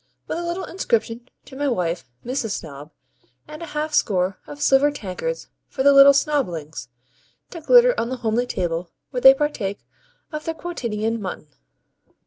with 0.25 0.39
a 0.39 0.41
little 0.41 0.63
inscription 0.65 1.29
to 1.45 1.55
my 1.55 1.67
wife, 1.67 2.09
Mrs. 2.25 2.49
Snob; 2.57 2.89
and 3.47 3.61
a 3.61 3.67
half 3.67 3.93
score 3.93 4.39
of 4.47 4.59
silver 4.59 4.89
tankards 4.89 5.47
for 5.67 5.83
the 5.83 5.93
little 5.93 6.11
Snoblings, 6.11 6.87
to 7.51 7.61
glitter 7.61 7.93
on 7.99 8.09
the 8.09 8.17
homely 8.25 8.47
table 8.47 8.89
where 9.11 9.21
they 9.21 9.35
partake 9.35 9.85
of 10.31 10.45
their 10.45 10.55
quotidian 10.55 11.21
mutton? 11.21 11.47